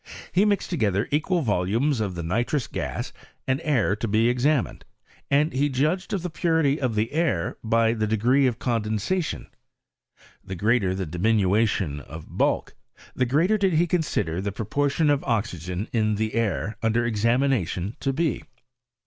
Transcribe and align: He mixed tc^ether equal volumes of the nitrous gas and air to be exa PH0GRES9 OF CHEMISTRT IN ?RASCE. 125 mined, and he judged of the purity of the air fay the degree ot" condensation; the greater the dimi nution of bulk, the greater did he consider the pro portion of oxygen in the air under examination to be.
He 0.31 0.45
mixed 0.45 0.71
tc^ether 0.71 1.07
equal 1.11 1.41
volumes 1.43 1.99
of 2.01 2.15
the 2.15 2.23
nitrous 2.23 2.65
gas 2.65 3.13
and 3.45 3.61
air 3.63 3.95
to 3.97 4.07
be 4.07 4.23
exa 4.23 4.29
PH0GRES9 4.29 4.31
OF 4.31 4.33
CHEMISTRT 4.33 4.47
IN 4.49 4.57
?RASCE. 4.65 5.29
125 5.29 5.33
mined, 5.45 5.53
and 5.53 5.53
he 5.53 5.69
judged 5.69 6.13
of 6.13 6.23
the 6.23 6.29
purity 6.31 6.81
of 6.81 6.95
the 6.95 7.11
air 7.13 7.57
fay 7.71 7.93
the 7.93 8.07
degree 8.07 8.47
ot" 8.49 8.57
condensation; 8.57 9.47
the 10.43 10.55
greater 10.55 10.95
the 10.95 11.05
dimi 11.05 11.39
nution 11.39 11.99
of 11.99 12.35
bulk, 12.35 12.73
the 13.15 13.27
greater 13.27 13.59
did 13.59 13.73
he 13.73 13.85
consider 13.85 14.41
the 14.41 14.51
pro 14.51 14.65
portion 14.65 15.11
of 15.11 15.23
oxygen 15.23 15.87
in 15.93 16.15
the 16.15 16.33
air 16.33 16.77
under 16.81 17.05
examination 17.05 17.95
to 17.99 18.11
be. 18.11 18.41